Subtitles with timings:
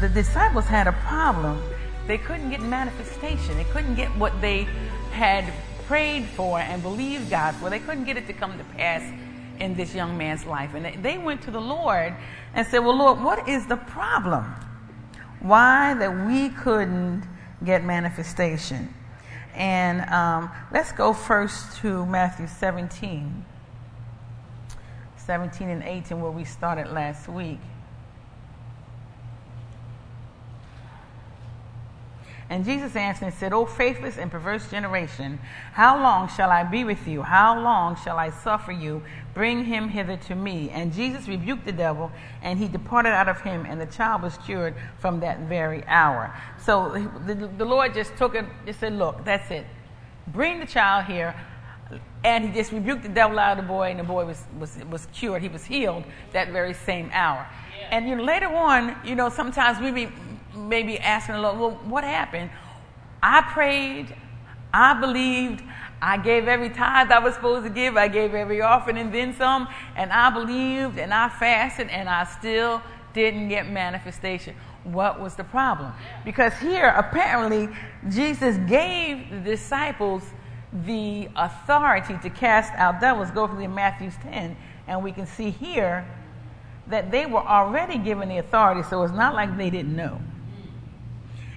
[0.00, 1.62] the, disciples had a problem.
[2.06, 3.56] They couldn't get manifestation.
[3.56, 4.64] They couldn't get what they
[5.12, 5.52] had
[5.86, 7.70] prayed for and believed God for.
[7.70, 9.02] They couldn't get it to come to pass
[9.58, 10.74] in this young man's life.
[10.74, 12.14] And they, they went to the Lord
[12.54, 14.44] and said, Well, Lord, what is the problem?
[15.40, 17.24] Why that we couldn't
[17.64, 18.94] get manifestation?
[19.54, 23.44] And um, let's go first to Matthew 17.
[25.16, 27.60] 17 and 18, where we started last week.
[32.50, 35.38] And Jesus answered and said, O faithless and perverse generation,
[35.72, 37.22] how long shall I be with you?
[37.22, 39.04] How long shall I suffer you?
[39.34, 40.68] Bring him hither to me.
[40.70, 42.10] And Jesus rebuked the devil,
[42.42, 46.34] and he departed out of him, and the child was cured from that very hour.
[46.58, 49.64] So the, the Lord just took it, just said, Look, that's it.
[50.26, 51.36] Bring the child here.
[52.24, 54.76] And he just rebuked the devil out of the boy, and the boy was, was,
[54.90, 55.40] was cured.
[55.40, 56.02] He was healed
[56.32, 57.46] that very same hour.
[57.78, 57.88] Yeah.
[57.92, 60.12] And you know, later on, you know, sometimes we be,
[60.54, 62.50] maybe asking the Lord, well, what happened?
[63.22, 64.14] I prayed,
[64.72, 65.62] I believed,
[66.02, 69.34] I gave every tithe I was supposed to give, I gave every offering and then
[69.34, 74.54] some, and I believed and I fasted and I still didn't get manifestation.
[74.84, 75.92] What was the problem?
[76.24, 77.68] Because here, apparently,
[78.08, 80.24] Jesus gave the disciples
[80.86, 83.30] the authority to cast out devils.
[83.30, 84.56] Go to Matthew 10,
[84.86, 86.06] and we can see here
[86.86, 90.20] that they were already given the authority, so it's not like they didn't know.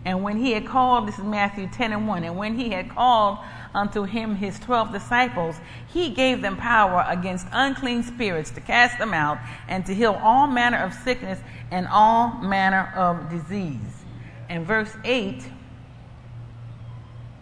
[0.06, 2.90] And when he had called, this is Matthew 10 and 1, and when he had
[2.90, 3.38] called
[3.74, 5.56] unto him his 12 disciples,
[5.88, 10.46] he gave them power against unclean spirits to cast them out and to heal all
[10.48, 11.40] manner of sickness
[11.72, 14.04] and all manner of disease.
[14.50, 15.48] And verse 8, if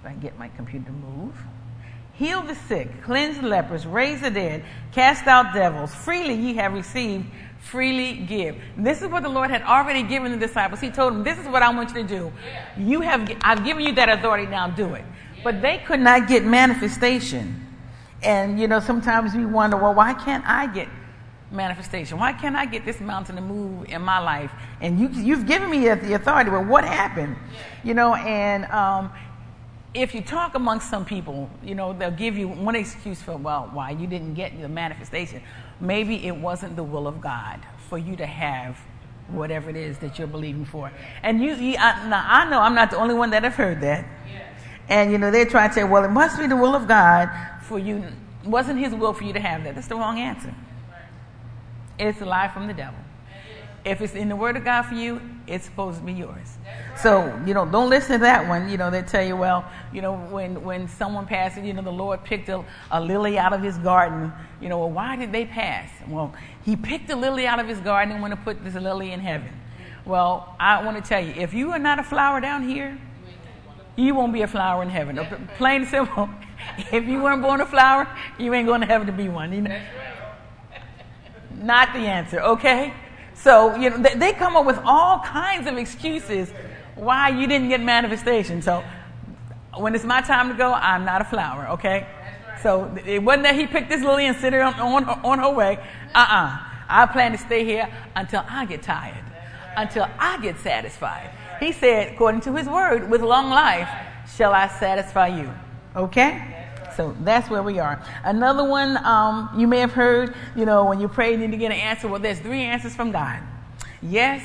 [0.06, 1.36] I get my computer to move.
[2.14, 5.94] Heal the sick, cleanse the lepers, raise the dead, cast out devils.
[5.94, 7.26] Freely ye have received,
[7.60, 8.56] freely give.
[8.78, 10.80] This is what the Lord had already given the disciples.
[10.80, 12.32] He told them, This is what I want you to do.
[12.78, 15.06] You have I've given you that authority, now do it.
[15.44, 17.68] But they could not get manifestation.
[18.24, 20.88] And you know, sometimes we wonder, well, why can't I get
[21.52, 22.20] manifestation?
[22.20, 24.52] Why can't I get this mountain to move in my life?
[24.80, 27.36] And you, you've given me the authority, but what happened?
[27.84, 29.12] You know, and um,
[29.94, 33.70] if you talk amongst some people, you know, they'll give you one excuse for, well,
[33.74, 35.42] why you didn't get the manifestation
[35.82, 37.60] maybe it wasn't the will of God
[37.90, 38.80] for you to have
[39.30, 40.92] whatever it is that you're believing for.
[41.24, 43.82] And you, you I, now I know I'm not the only one that have heard
[43.82, 44.06] that.
[44.28, 44.44] Yes.
[44.88, 47.30] And you know, they try to say, well, it must be the will of God
[47.64, 48.04] for you.
[48.44, 49.76] It wasn't His will for you to have that.
[49.76, 50.54] That's the wrong answer.
[51.98, 53.00] It's a lie from the devil.
[53.84, 56.58] If it's in the Word of God for you, it's supposed to be yours.
[56.96, 58.70] So, you know, don't listen to that one.
[58.70, 61.92] You know, they tell you, well, you know, when, when someone passes, you know, the
[61.92, 64.32] Lord picked a, a lily out of his garden.
[64.62, 65.90] You know, well, why did they pass?
[66.08, 66.34] Well,
[66.64, 69.20] he picked a lily out of his garden and went to put this lily in
[69.20, 69.52] heaven.
[70.06, 73.00] Well, I want to tell you, if you are not a flower down here,
[73.96, 75.20] you won't be a flower in heaven.
[75.58, 76.30] Plain and simple.
[76.92, 79.52] If you weren't born a flower, you ain't going to heaven to be one.
[79.52, 79.82] You know?
[81.56, 82.94] Not the answer, okay?
[83.44, 86.52] So, you know, they, they come up with all kinds of excuses
[86.96, 88.62] why you didn't get manifestation.
[88.62, 88.84] So,
[89.76, 92.08] when it's my time to go, I'm not a flower, okay?
[92.62, 95.50] So, it wasn't that he picked this lily and sent her on, on, on her
[95.50, 95.78] way.
[96.14, 96.46] Uh uh-uh.
[96.46, 96.60] uh
[96.92, 99.24] I plan to stay here until I get tired,
[99.78, 101.32] until I get satisfied.
[101.60, 103.90] He said, according to his word, with long life
[104.36, 105.50] shall I satisfy you.
[105.96, 106.61] Okay?
[107.02, 108.00] So that's where we are.
[108.24, 111.58] Another one um, you may have heard, you know, when you pray, you need to
[111.58, 112.08] get an answer.
[112.08, 113.42] Well, there's three answers from God
[114.04, 114.44] yes,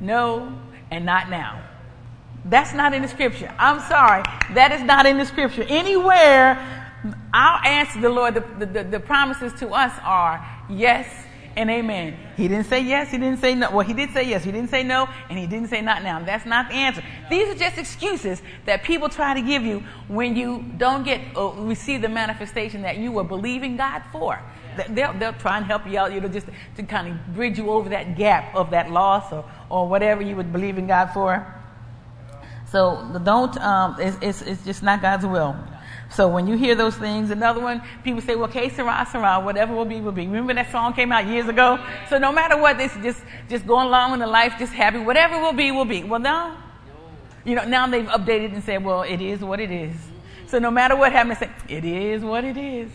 [0.00, 0.58] no,
[0.90, 1.62] and not now.
[2.44, 3.54] That's not in the scripture.
[3.56, 4.24] I'm sorry.
[4.54, 5.64] That is not in the scripture.
[5.68, 6.58] Anywhere,
[7.32, 11.06] our answer, the Lord, the, the, the promises to us are yes,
[11.56, 12.16] and amen.
[12.36, 13.70] He didn't say yes, he didn't say no.
[13.70, 16.22] Well, he did say yes, he didn't say no, and he didn't say not now.
[16.22, 17.02] That's not the answer.
[17.30, 21.52] These are just excuses that people try to give you when you don't get uh,
[21.52, 24.38] receive the manifestation that you were believing God for.
[24.90, 27.70] They'll, they'll try and help you out, you know, just to kind of bridge you
[27.70, 31.54] over that gap of that loss or, or whatever you would believe in God for.
[32.70, 35.56] So don't, um, it's, it's, it's just not God's will.
[36.10, 39.74] So when you hear those things, another one, people say, well, okay, sera, sera, whatever
[39.74, 40.26] will be, will be.
[40.26, 41.78] Remember that song came out years ago?
[42.08, 45.40] So no matter what, this just, just going along in the life, just happy, whatever
[45.40, 46.04] will be, will be.
[46.04, 46.56] Well, no.
[47.44, 49.94] You know, now they've updated and said, well, it is what it is.
[50.46, 52.90] So no matter what happens, say, it is what it is.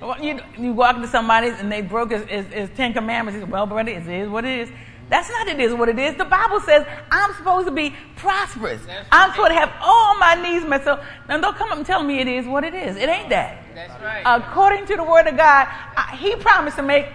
[0.00, 3.40] Well, you, you walk into somebody's and they broke his, his, his Ten Commandments.
[3.40, 4.68] Say, well, brother, it is what it is.
[5.08, 6.16] That's not it is what it is.
[6.16, 8.84] The Bible says I'm supposed to be prosperous.
[8.86, 10.84] That's I'm supposed to have all my needs met.
[10.84, 12.96] So now don't come up and tell me it is what it is.
[12.96, 13.62] It ain't that.
[13.74, 14.22] That's right.
[14.24, 17.06] According to the Word of God, I, He promised to make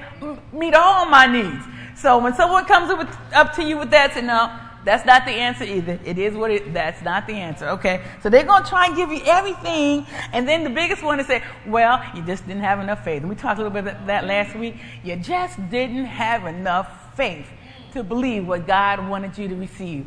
[0.54, 1.66] meet all my needs.
[1.98, 5.26] So when someone comes up, with, up to you with that, say no, that's not
[5.26, 6.00] the answer either.
[6.04, 7.70] It is what it, that's not the answer.
[7.70, 8.04] Okay.
[8.24, 10.08] So they're going to try and give you everything.
[10.34, 13.22] And then the biggest one is say, well, you just didn't have enough faith.
[13.22, 14.78] And we talked a little bit about that last week.
[15.04, 17.48] You just didn't have enough faith
[17.94, 20.06] to believe what God wanted you to receive.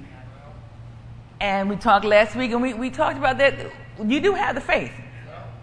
[1.41, 3.55] And we talked last week and we, we talked about that.
[4.05, 4.93] You do have the faith.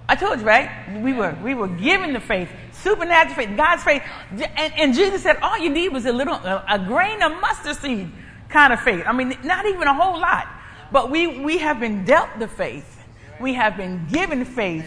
[0.08, 0.70] I told you, right?
[1.02, 4.04] We were, we were given the faith, supernatural faith, God's faith.
[4.32, 7.78] And, and Jesus said, all you need was a little, a, a grain of mustard
[7.78, 8.12] seed
[8.50, 9.04] kind of faith.
[9.08, 10.48] I mean, not even a whole lot.
[10.92, 13.02] But we, we have been dealt the faith.
[13.40, 14.86] We have been given faith.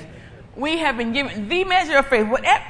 [0.54, 2.28] We have been given the measure of faith.
[2.28, 2.64] Whatever,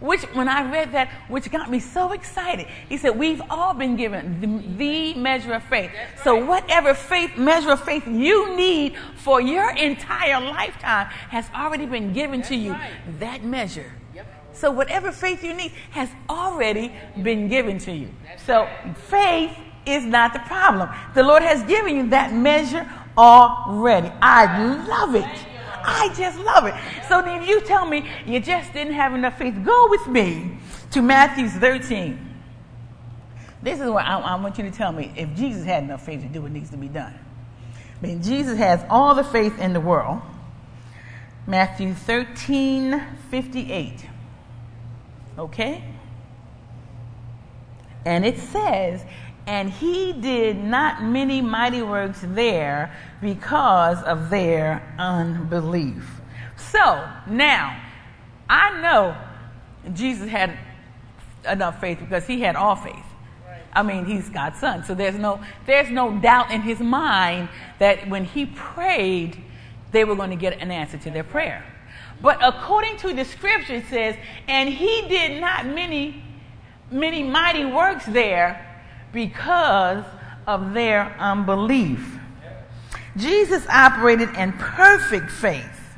[0.00, 3.96] which, when I read that, which got me so excited, he said, We've all been
[3.96, 5.90] given the, the measure of faith.
[5.90, 6.22] Right.
[6.22, 12.12] So, whatever faith, measure of faith you need for your entire lifetime has already been
[12.12, 12.72] given That's to you.
[12.72, 12.92] Right.
[13.20, 13.90] That measure.
[14.14, 14.26] Yep.
[14.52, 18.10] So, whatever faith you need has already been given to you.
[18.24, 18.96] That's so, right.
[18.96, 20.90] faith is not the problem.
[21.14, 24.12] The Lord has given you that measure already.
[24.20, 25.46] I love it.
[25.86, 26.74] I just love it.
[27.08, 30.58] So if you tell me you just didn't have enough faith, go with me
[30.90, 32.34] to Matthew 13.
[33.62, 36.22] This is what I, I want you to tell me if Jesus had enough faith
[36.22, 37.14] to do what needs to be done.
[37.74, 40.20] I mean, Jesus has all the faith in the world.
[41.46, 44.06] Matthew 13, 58.
[45.38, 45.84] Okay?
[48.04, 49.04] And it says,
[49.46, 56.20] and he did not many mighty works there because of their unbelief.
[56.56, 57.80] So now,
[58.48, 59.16] I know
[59.94, 60.58] Jesus had
[61.48, 63.04] enough faith because he had all faith.
[63.72, 64.84] I mean, he's God's son.
[64.84, 67.48] So there's no, there's no doubt in his mind
[67.78, 69.42] that when he prayed,
[69.92, 71.64] they were going to get an answer to their prayer.
[72.22, 74.16] But according to the scripture, it says,
[74.48, 76.24] and he did not many,
[76.90, 78.65] many mighty works there
[79.12, 80.04] because
[80.46, 82.18] of their unbelief.
[83.16, 85.96] Jesus operated in perfect faith.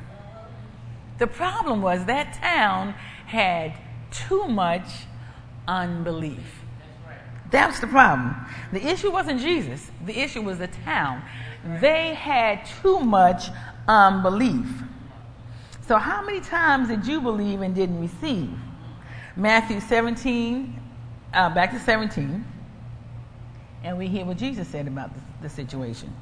[1.19, 2.94] The problem was that town
[3.26, 3.75] had
[4.10, 4.87] too much
[5.66, 6.62] unbelief.
[7.50, 8.37] That was the problem.
[8.72, 11.22] The issue wasn't Jesus, the issue was the town.
[11.81, 13.49] They had too much
[13.88, 14.66] unbelief.
[15.87, 18.50] So, how many times did you believe and didn't receive?
[19.34, 20.81] Matthew 17,
[21.32, 22.44] uh, back to 17
[23.84, 26.12] and we hear what Jesus said about the, the situation.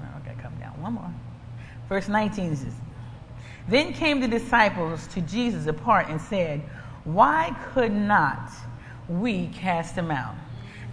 [0.00, 1.14] Well, come down one more.
[1.88, 2.74] Verse 19 says,
[3.68, 6.60] Then came the disciples to Jesus apart and said,
[7.04, 8.50] Why could not
[9.08, 10.34] we cast him out?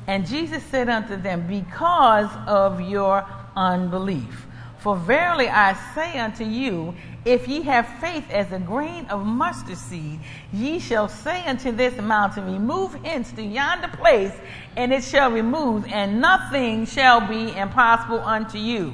[0.07, 3.25] And Jesus said unto them, Because of your
[3.55, 4.45] unbelief.
[4.79, 6.95] For verily I say unto you,
[7.27, 10.17] if ye have faith as a grain of mustard seed,
[10.53, 14.31] ye shall say unto this mountain, Remove hence to yonder place,
[14.77, 18.93] and it shall remove, and nothing shall be impossible unto you.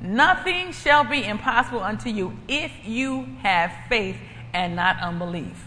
[0.00, 4.18] Nothing shall be impossible unto you if you have faith
[4.52, 5.64] and not unbelief.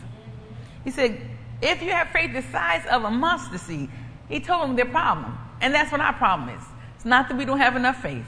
[0.85, 1.19] He said,
[1.61, 3.89] if you have faith the size of a mustard seed,
[4.29, 5.37] he told them their problem.
[5.59, 6.63] And that's what our problem is.
[6.95, 8.25] It's not that we don't have enough faith.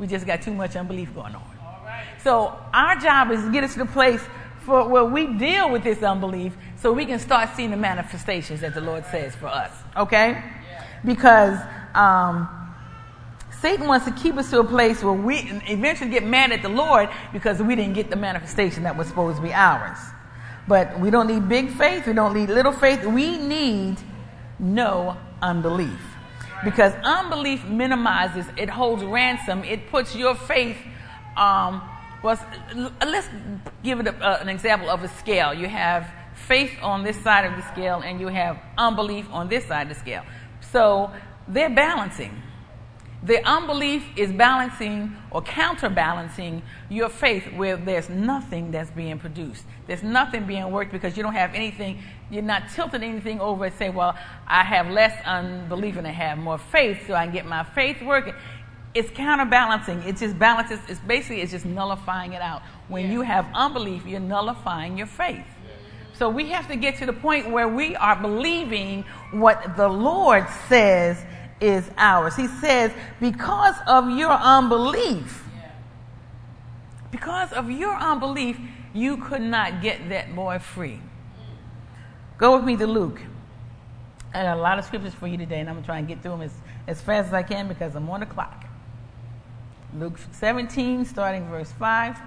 [0.00, 1.45] We just got too much unbelief going on.
[2.26, 4.20] So our job is to get us to the place
[4.64, 8.74] for where we deal with this unbelief so we can start seeing the manifestations that
[8.74, 9.70] the Lord says for us.
[9.96, 10.42] Okay?
[11.04, 11.56] Because
[11.94, 12.48] um,
[13.60, 15.36] Satan wants to keep us to a place where we
[15.68, 19.36] eventually get mad at the Lord because we didn't get the manifestation that was supposed
[19.36, 19.98] to be ours.
[20.66, 23.98] But we don't need big faith, we don't need little faith, we need
[24.58, 26.00] no unbelief.
[26.64, 30.76] Because unbelief minimizes, it holds ransom, it puts your faith
[31.36, 31.88] um,
[32.26, 32.44] well,
[33.06, 33.28] let's
[33.84, 35.54] give it a, uh, an example of a scale.
[35.54, 39.64] You have faith on this side of the scale, and you have unbelief on this
[39.66, 40.24] side of the scale.
[40.72, 41.12] So
[41.46, 42.42] they're balancing.
[43.22, 49.64] The unbelief is balancing or counterbalancing your faith where there's nothing that's being produced.
[49.86, 53.74] There's nothing being worked because you don't have anything, you're not tilting anything over and
[53.74, 54.16] say, well,
[54.46, 58.02] I have less unbelief and I have more faith, so I can get my faith
[58.02, 58.34] working
[58.96, 60.02] it's counterbalancing.
[60.02, 60.80] It just balances.
[60.88, 62.62] It's basically it's just nullifying it out.
[62.88, 63.12] When yeah.
[63.12, 65.44] you have unbelief, you're nullifying your faith.
[66.14, 70.46] So we have to get to the point where we are believing what the Lord
[70.68, 71.22] says
[71.60, 72.34] is ours.
[72.36, 75.44] He says, because of your unbelief,
[77.10, 78.58] because of your unbelief,
[78.94, 81.00] you could not get that boy free.
[82.38, 83.20] Go with me to Luke.
[84.32, 86.08] I got a lot of scriptures for you today, and I'm going to try and
[86.08, 86.52] get through them as,
[86.86, 88.65] as fast as I can because I'm on the clock.
[89.98, 92.18] Luke 17, starting verse 5.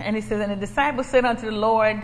[0.00, 2.02] And he says, And the disciples said unto the Lord,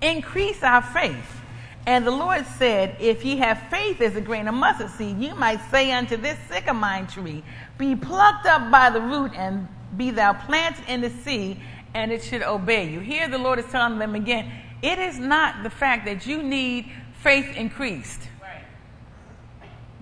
[0.00, 1.40] Increase our faith.
[1.86, 5.34] And the Lord said, If ye have faith as a grain of mustard seed, you
[5.36, 7.44] might say unto this sycamore tree,
[7.78, 11.60] Be plucked up by the root, and be thou planted in the sea,
[11.94, 12.98] and it should obey you.
[12.98, 14.50] Here the Lord is telling them again,
[14.82, 16.90] it is not the fact that you need
[17.22, 18.22] faith increased.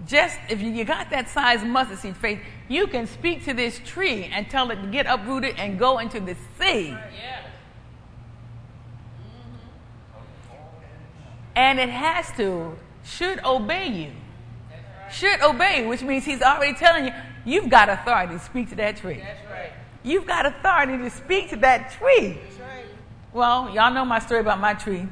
[0.07, 4.25] Just if you got that size mustard seed faith, you can speak to this tree
[4.25, 6.89] and tell it to get uprooted and go into the sea.
[6.89, 7.43] Yeah.
[11.55, 14.11] and it has to, should obey you.
[14.71, 15.13] Right.
[15.13, 17.13] Should obey, which means he's already telling you,
[17.45, 19.23] you've got authority to speak to that tree.
[19.51, 19.73] Right.
[20.03, 22.39] You've got authority to speak to that tree.
[22.61, 22.85] Right.
[23.33, 25.07] Well, y'all know my story about my tree.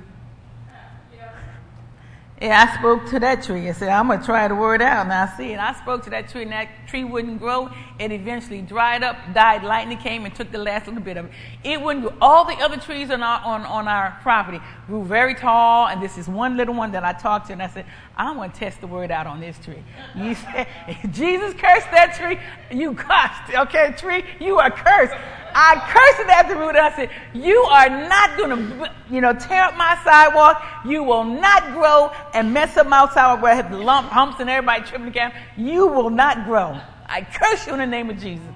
[2.40, 5.04] Yeah, I spoke to that tree and said, I'm going to try the word out.
[5.04, 5.58] And I see it.
[5.58, 7.68] I spoke to that tree, and that tree wouldn't grow.
[7.98, 9.62] It eventually dried up, died.
[9.62, 11.32] Lightning came and took the last little bit of it.
[11.64, 12.16] It wouldn't grow.
[12.18, 16.16] All the other trees on our, on, on our property grew very tall, and this
[16.16, 17.84] is one little one that I talked to, and I said,
[18.16, 19.82] I'm going to test the word out on this tree.
[20.16, 20.66] You said,
[21.10, 22.38] Jesus cursed that tree.
[22.74, 24.24] You cursed, okay, tree?
[24.40, 25.14] You are cursed.
[25.54, 26.70] I cursed it at the root.
[26.70, 30.62] And I said, You are not going to, you know, tear up my sidewalk.
[30.84, 34.48] You will not grow and mess up my sidewalk where I have lump, humps, and
[34.48, 35.34] everybody tripping the camp.
[35.56, 36.80] You will not grow.
[37.06, 38.46] I curse you in the name of Jesus.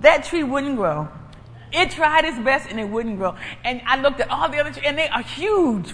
[0.00, 1.08] That tree wouldn't grow.
[1.72, 3.34] It tried its best and it wouldn't grow.
[3.64, 5.92] And I looked at all the other trees and they are huge.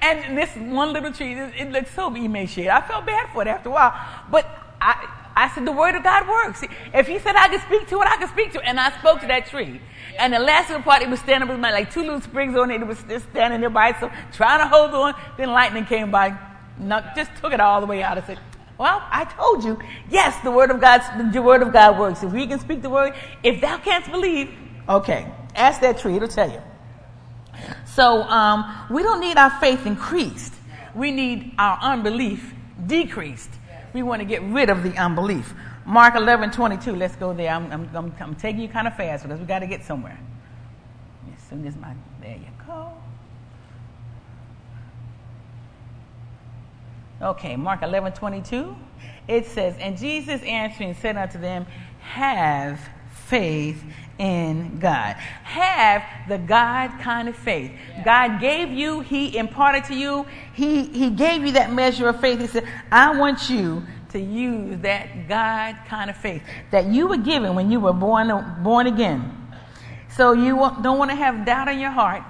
[0.00, 2.70] And this one little tree, it looked so emaciated.
[2.70, 3.94] I felt bad for it after a while.
[4.30, 4.46] But
[4.80, 6.62] I, I said, the word of God works.
[6.92, 8.64] If he said I could speak to it, I could speak to it.
[8.66, 9.80] And I spoke to that tree.
[10.18, 12.70] And the last little part, it was standing with my, like two little springs on
[12.70, 12.80] it.
[12.80, 15.14] It was just standing there by itself, trying to hold on.
[15.36, 16.36] Then lightning came by,
[16.78, 18.18] knocked, just took it all the way out.
[18.18, 18.38] I said,
[18.78, 19.78] well, I told you.
[20.10, 22.22] Yes, the word of God, the word of God works.
[22.22, 24.50] If we can speak the word, if thou canst believe,
[24.88, 26.60] okay, ask that tree, it'll tell you.
[27.84, 30.54] So, um, we don't need our faith increased.
[30.94, 32.54] We need our unbelief
[32.86, 33.50] decreased.
[33.92, 35.54] We want to get rid of the unbelief.
[35.84, 36.94] Mark 11, 22.
[36.94, 37.50] Let's go there.
[37.52, 40.18] I'm, I'm, I'm, I'm taking you kind of fast because we got to get somewhere.
[41.36, 42.92] As soon as my, there you go.
[47.20, 48.74] Okay, Mark 11, 22.
[49.28, 51.66] It says, And Jesus answering said unto them,
[52.00, 52.80] Have
[53.32, 53.82] faith
[54.18, 55.16] in God.
[55.16, 57.72] Have the God kind of faith.
[58.04, 62.38] God gave you, He imparted to you, he, he gave you that measure of faith.
[62.38, 67.16] He said, I want you to use that God kind of faith that you were
[67.16, 68.28] given when you were born,
[68.62, 69.34] born again.
[70.14, 72.22] So you don't want to have doubt in your heart,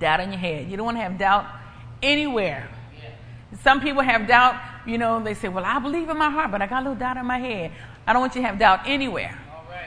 [0.00, 0.68] doubt in your head.
[0.68, 1.46] You don't want to have doubt
[2.02, 2.68] anywhere.
[3.62, 6.60] Some people have doubt, you know, they say, Well, I believe in my heart, but
[6.62, 7.70] I got a little doubt in my head.
[8.08, 9.38] I don't want you to have doubt anywhere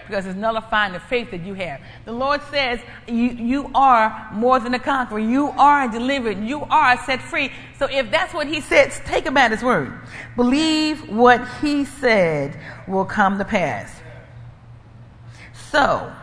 [0.08, 1.82] because it's nullifying the faith that you have.
[2.06, 5.20] The Lord says you, you are more than a conqueror.
[5.20, 6.44] You are delivered.
[6.44, 7.52] You are set free.
[7.78, 9.94] So if that's what He says, take him at His word.
[10.36, 14.02] Believe what He said will come to pass.
[15.72, 16.14] So,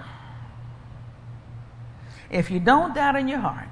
[2.31, 3.68] if you don't doubt in your heart,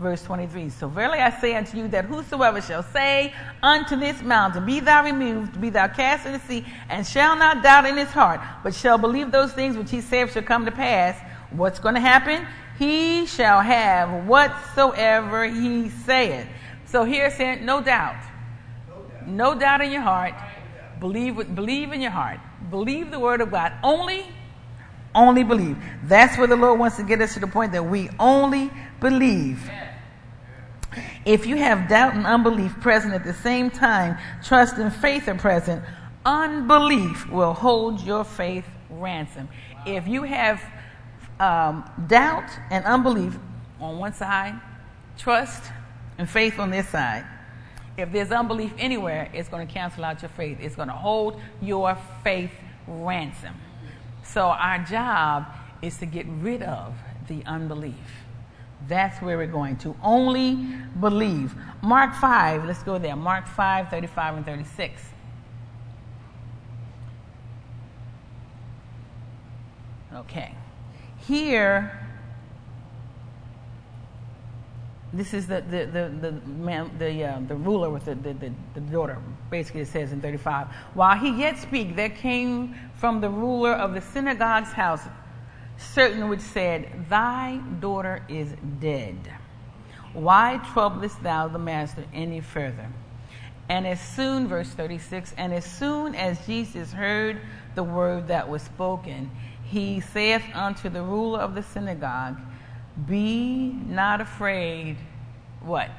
[0.00, 0.70] verse 23.
[0.70, 5.04] So verily I say unto you that whosoever shall say unto this mountain, Be thou
[5.04, 8.74] removed, be thou cast in the sea, and shall not doubt in his heart, but
[8.74, 12.46] shall believe those things which he saith shall come to pass, what's going to happen?
[12.78, 16.46] He shall have whatsoever he saith.
[16.86, 18.16] So here saying, no doubt.
[19.26, 20.34] No doubt in your heart.
[20.98, 22.40] Believe, believe in your heart.
[22.70, 23.74] Believe the word of God.
[23.82, 24.26] Only
[25.12, 25.76] only believe.
[26.04, 29.68] That's where the Lord wants to get us to the point that we only believe.
[31.24, 35.34] If you have doubt and unbelief present at the same time, trust and faith are
[35.34, 35.84] present,
[36.24, 39.48] unbelief will hold your faith ransom.
[39.86, 40.62] If you have
[41.38, 43.38] um, doubt and unbelief
[43.80, 44.60] on one side,
[45.16, 45.72] trust
[46.18, 47.24] and faith on this side,
[47.96, 50.58] if there's unbelief anywhere, it's going to cancel out your faith.
[50.60, 52.52] It's going to hold your faith
[52.86, 53.54] ransom.
[54.22, 55.46] So our job
[55.82, 56.94] is to get rid of
[57.28, 57.94] the unbelief.
[58.90, 59.94] That's where we're going to.
[60.02, 60.56] Only
[60.98, 61.54] believe.
[61.80, 63.14] Mark 5, let's go there.
[63.14, 65.02] Mark 5, 35 and 36.
[70.12, 70.52] Okay.
[71.20, 72.04] Here,
[75.12, 78.52] this is the, the, the, the, man, the, uh, the ruler with the, the, the,
[78.74, 79.18] the daughter.
[79.50, 80.66] Basically, it says in 35.
[80.94, 85.02] While he yet speak, there came from the ruler of the synagogue's house
[85.80, 89.16] certain which said, Thy daughter is dead.
[90.12, 92.88] Why troublest thou the master any further?
[93.68, 97.40] And as soon, verse 36, and as soon as Jesus heard
[97.76, 99.30] the word that was spoken,
[99.62, 102.36] he saith unto the ruler of the synagogue,
[103.06, 104.96] Be not afraid,
[105.60, 105.90] What?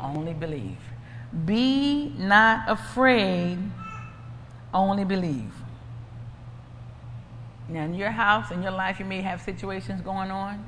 [0.00, 0.78] Only believe.
[1.44, 3.58] Be not afraid,
[4.72, 5.52] only believe.
[7.70, 10.64] Now, in your house, in your life, you may have situations going on.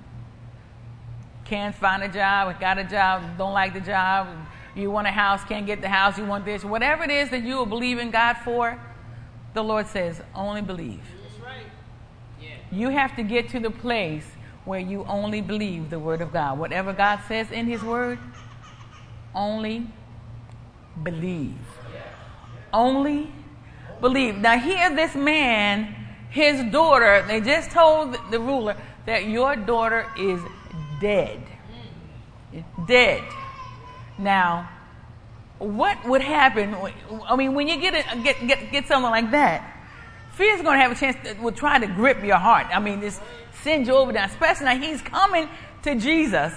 [1.44, 4.28] Can't find a job, got a job, don't like the job,
[4.75, 6.64] you want a house, can't get the house, you want this.
[6.64, 8.80] Whatever it is that you will believe in God for,
[9.52, 11.02] the Lord says, only believe.
[11.23, 11.66] That's right.
[12.40, 12.50] Yeah.
[12.71, 14.25] You have to get to the place
[14.64, 16.59] where you only believe the Word of God.
[16.59, 18.18] Whatever God says in His Word,
[19.35, 19.88] only
[21.02, 21.59] believe.
[22.73, 23.30] Only
[24.00, 24.38] believe.
[24.38, 25.94] Now, here, this man,
[26.32, 30.40] his daughter, they just told the ruler that your daughter is
[31.00, 31.40] dead.
[32.86, 33.22] Dead.
[34.18, 34.68] Now,
[35.58, 36.74] what would happen?
[37.28, 39.76] I mean, when you get a, get get get something like that,
[40.32, 41.16] fear is going to have a chance.
[41.24, 42.66] To, will try to grip your heart.
[42.72, 43.20] I mean, this
[43.62, 44.24] send you over there.
[44.24, 45.48] Especially now, he's coming
[45.82, 46.52] to Jesus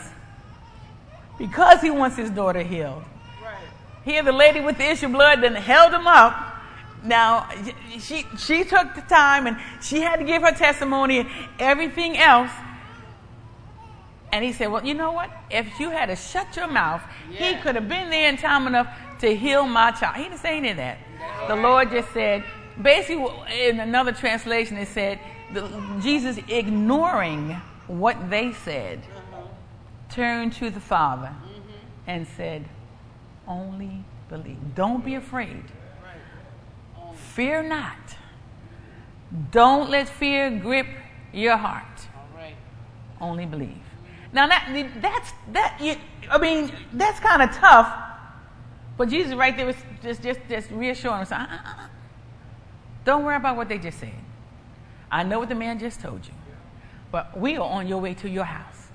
[1.38, 3.04] because he wants his daughter healed.
[3.44, 3.58] Right.
[4.06, 6.55] Here, the lady with the issue of blood then held him up.
[7.06, 7.48] Now,
[8.00, 12.52] she, she took the time and she had to give her testimony and everything else.
[14.32, 15.30] And he said, Well, you know what?
[15.50, 17.56] If you had to shut your mouth, yeah.
[17.56, 18.88] he could have been there in time enough
[19.20, 20.18] to heal my child.
[20.18, 20.98] He didn't say any of that.
[21.48, 22.44] The Lord just said,
[22.82, 23.32] basically,
[23.62, 25.20] in another translation, it said,
[25.54, 25.70] the,
[26.02, 27.52] Jesus ignoring
[27.88, 29.44] what they said, uh-huh.
[30.10, 31.72] turned to the Father mm-hmm.
[32.08, 32.66] and said,
[33.48, 34.58] Only believe.
[34.74, 35.64] Don't be afraid.
[37.36, 37.98] Fear not.
[39.52, 40.88] Don't let fear grip
[41.34, 42.08] your heart.
[42.34, 42.56] Right.
[43.20, 43.84] Only believe.
[44.32, 44.72] Now that
[45.02, 45.96] that's that you,
[46.32, 47.94] I mean that's kind of tough,
[48.98, 51.32] but Jesus right there was just just just reassuring us.
[51.34, 51.88] Uh-uh, uh-uh.
[53.04, 54.14] Don't worry about what they just said.
[55.12, 56.34] I know what the man just told you,
[57.12, 58.88] but we are on your way to your house.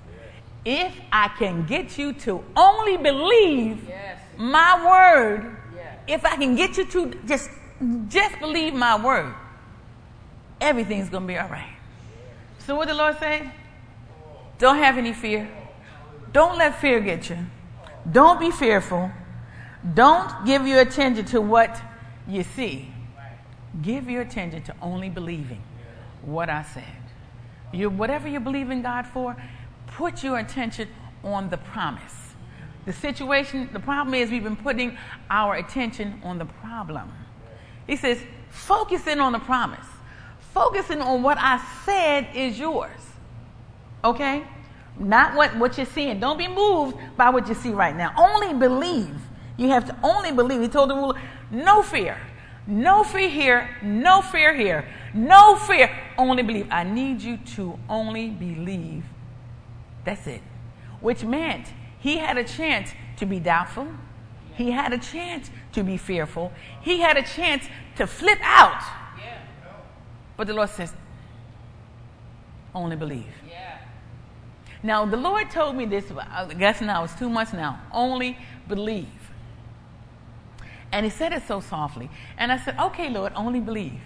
[0.65, 4.19] If I can get you to only believe yes.
[4.39, 5.99] my word, yes.
[6.09, 7.51] if I can get you to just
[8.09, 9.35] just believe my word,
[10.61, 11.77] everything's gonna be all right.
[12.59, 13.51] So what the Lord say?
[14.59, 15.49] Don't have any fear.
[16.33, 17.39] Don't let fear get you.
[18.11, 19.11] Don't be fearful.
[19.95, 21.81] Don't give your attention to what
[22.29, 22.93] you see.
[23.83, 25.63] Give your attention to only believing
[26.23, 26.85] what I said.
[27.73, 29.37] You, whatever you believe in God for,
[29.87, 30.89] put your attention
[31.25, 32.15] on the promise.
[32.85, 34.99] The situation, the problem is we've been putting
[35.31, 37.13] our attention on the problem.
[37.91, 39.85] He says, focusing on the promise,
[40.55, 43.01] focusing on what I said is yours.
[44.05, 44.45] Okay?
[44.97, 46.21] Not what, what you're seeing.
[46.21, 48.15] Don't be moved by what you see right now.
[48.17, 49.21] Only believe.
[49.57, 50.61] You have to only believe.
[50.61, 52.17] He told the ruler, no fear.
[52.65, 53.77] No fear here.
[53.83, 54.89] No fear here.
[55.13, 55.91] No fear.
[56.17, 56.69] Only believe.
[56.71, 59.03] I need you to only believe.
[60.05, 60.43] That's it.
[61.01, 61.67] Which meant
[61.99, 63.89] he had a chance to be doubtful.
[64.55, 66.53] He had a chance to be fearful.
[66.81, 67.65] He had a chance
[67.97, 68.83] to flip out.
[70.37, 70.93] But the Lord says,
[72.75, 73.27] only believe.
[74.83, 77.81] Now, the Lord told me this, I guess now it's two months now.
[77.93, 79.07] Only believe.
[80.93, 82.09] And He said it so softly.
[82.39, 84.01] And I said, okay, Lord, only believe.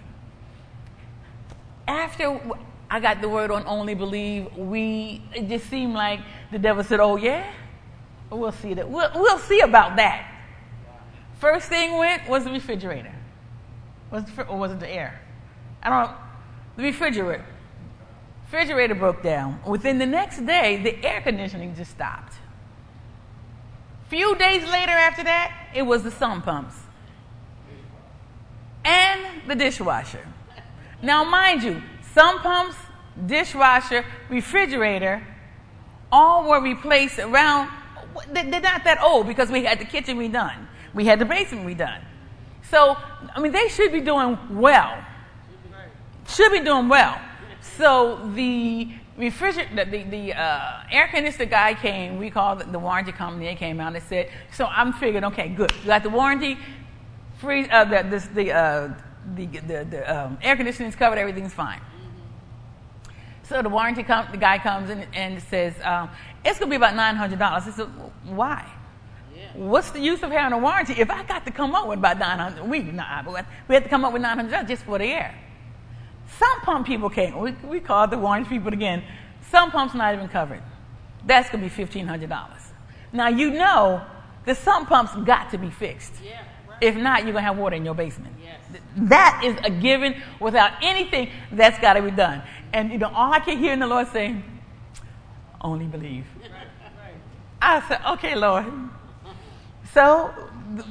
[1.87, 2.41] After
[2.91, 6.99] I got the word on only believe, we, it just seemed like the devil said,
[6.99, 7.53] oh, yeah?
[8.31, 8.89] We'll see that.
[8.89, 10.34] We'll, we'll see about that.
[11.39, 13.15] First thing went was the refrigerator.
[14.11, 15.21] Was the, or was it the air?
[15.83, 16.17] I don't know.
[16.77, 17.45] The refrigerator
[18.55, 19.59] refrigerator broke down.
[19.67, 22.35] Within the next day, the air conditioning just stopped.
[24.09, 26.77] Few days later after that, it was the sump pumps
[28.85, 30.25] and the dishwasher.
[31.03, 32.77] Now, mind you, sump pumps,
[33.27, 35.27] dishwasher, refrigerator,
[36.13, 37.71] all were replaced around.
[38.33, 42.01] They're not that old because we had the kitchen redone, we had the basement redone.
[42.71, 42.97] So,
[43.35, 45.05] I mean, they should be doing well.
[46.29, 47.21] Should be doing well.
[47.61, 52.19] So the refrigerator, the, the uh, air conditioner guy came.
[52.19, 53.47] We called the, warranty company.
[53.47, 55.73] They came out and said, "So I'm figuring, okay, good.
[55.83, 56.59] You got the warranty,
[57.39, 57.69] free.
[57.69, 58.95] Uh, the this, the, uh,
[59.35, 61.19] the the, the um, air conditioning is covered.
[61.19, 61.81] Everything's fine."
[63.43, 66.11] So the warranty com- the guy comes in and says, um,
[66.45, 67.89] "It's going to be about nine hundred dollars." I said,
[68.25, 68.67] "Why?"
[69.55, 72.19] What's the use of having a warranty if I got to come up with about
[72.19, 72.69] nine hundred?
[72.69, 73.23] We nah,
[73.69, 75.35] we had to come up with nine hundred just for the air.
[76.39, 77.39] Sump pump people came.
[77.39, 79.05] We, we called the warranty people again.
[79.51, 80.63] Sump pumps not even covered.
[81.27, 82.49] That's going to be $1,500.
[83.13, 84.05] Now, you know
[84.45, 86.15] the sump pumps got to be fixed.
[86.23, 86.79] Yeah, right.
[86.81, 88.35] If not, you're going to have water in your basement.
[88.43, 88.61] Yes.
[88.97, 92.43] That is a given without anything that's got to be done.
[92.73, 94.43] And, you know, all I can hear in the Lord saying,
[95.61, 96.27] only believe.
[97.63, 98.67] I said, okay, Lord.
[99.95, 100.35] So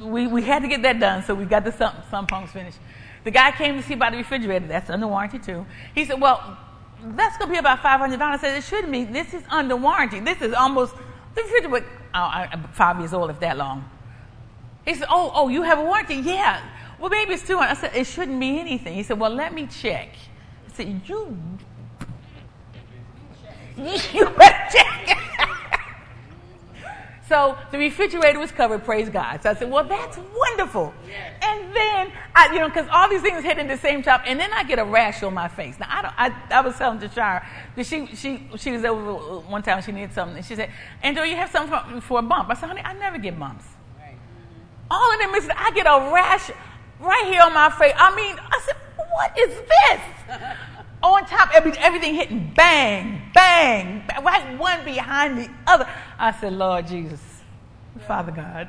[0.02, 1.22] we, we had to get that done.
[1.22, 2.78] So we got the sump, sump pumps finished.
[3.22, 4.66] The guy came to see about the refrigerator.
[4.66, 5.66] That's under warranty too.
[5.94, 6.58] He said, well,
[7.02, 8.20] that's going to be about $500.
[8.20, 9.04] I said, it shouldn't be.
[9.04, 10.20] This is under warranty.
[10.20, 10.94] This is almost,
[11.34, 13.88] the refrigerator, oh, I, five years old, if that long.
[14.86, 16.16] He said, oh, oh, you have a warranty?
[16.16, 16.62] Yeah.
[16.98, 17.70] Well, maybe it's 200.
[17.70, 18.94] I said, it shouldn't be anything.
[18.94, 20.10] He said, well, let me check.
[20.66, 21.36] I said, you,
[24.14, 25.18] you better check.
[27.26, 29.42] So the refrigerator was covered, praise God.
[29.42, 30.92] So I said, well, that's wonderful.
[31.08, 31.32] Yes.
[31.42, 34.38] And then, I, you know, because all these things hit in the same top, and
[34.38, 35.78] then I get a rash on my face.
[35.80, 39.62] Now, I, don't, I, I was telling Jashara, because she, she, she was over one
[39.62, 40.70] time, she needed something, and she said,
[41.02, 42.50] Angel, you have something for, for a bump?
[42.50, 43.64] I said, honey, I never get bumps.
[43.98, 44.16] Right.
[44.90, 46.50] All of them is, I get a rash
[47.00, 47.94] right here on my face.
[47.96, 48.76] I mean, I said,
[49.12, 50.58] what is this?
[51.04, 55.88] on top, every, everything hitting bang, bang, bang, right one behind the other.
[56.18, 57.20] I said, Lord Jesus,
[58.06, 58.68] Father God,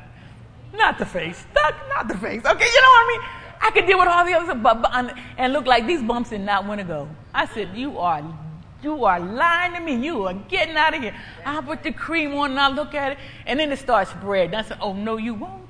[0.74, 2.44] not the face, not, not the face.
[2.46, 3.30] Okay, you know what I mean?
[3.62, 6.42] I could deal with all the others, but, but and look like these bumps did
[6.42, 7.08] not want to go.
[7.34, 8.22] I said, you are,
[8.84, 9.96] you are lying to me.
[9.96, 11.16] You are getting out of here.
[11.46, 14.56] I put the cream on and I look at it, and then it starts spreading.
[14.56, 15.64] I said, oh no, you won't.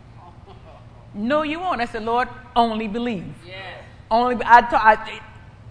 [1.14, 1.80] No, you won't.
[1.80, 3.34] I said, Lord, only believe.
[3.48, 3.84] Yes.
[4.12, 5.22] Only, I, I,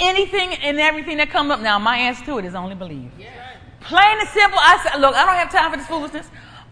[0.05, 3.11] anything and everything that comes up now, my answer to it is only believe.
[3.19, 3.37] Yes.
[3.81, 4.59] Plain and simple.
[4.59, 6.27] I said, look, I don't have time for this foolishness.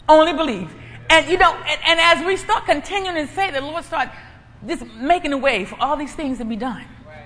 [0.09, 0.73] Only believe.
[1.11, 4.09] And you know, and, and as we start continuing to say, the Lord start
[4.67, 6.85] just making a way for all these things to be done.
[7.07, 7.25] Right.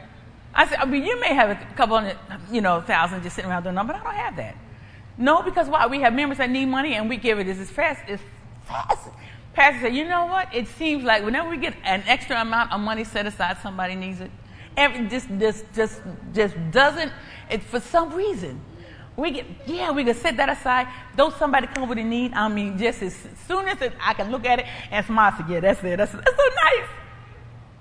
[0.55, 2.19] I said, I mean, you may have a couple hundred,
[2.51, 4.57] you know, thousand just sitting around doing nothing, but I don't have that.
[5.19, 5.87] No, because why?
[5.87, 8.21] We have members that need money and we give it as fast as
[8.65, 9.09] fast.
[9.55, 10.55] Pastor said, you know what?
[10.55, 14.21] It seems like whenever we get an extra amount of money set aside, somebody needs
[14.21, 14.31] it.
[14.77, 16.01] Every, just, just, just,
[16.35, 17.13] just doesn't,
[17.51, 18.61] it, for some reason,
[19.17, 20.89] we get, yeah, we can set that aside.
[21.17, 23.17] Though somebody come with a need, I mean, just as
[23.49, 25.97] soon as it, I can look at it and smile, say, yeah, that's it.
[25.97, 26.89] That's, that's so nice.